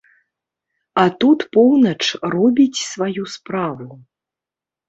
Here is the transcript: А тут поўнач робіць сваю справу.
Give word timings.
А 1.01 1.03
тут 1.23 1.39
поўнач 1.57 2.03
робіць 2.37 2.83
сваю 2.89 3.23
справу. 3.35 3.87